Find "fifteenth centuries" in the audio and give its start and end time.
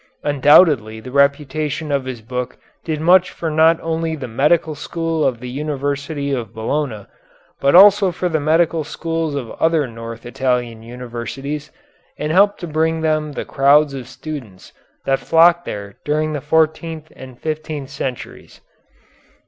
17.39-18.59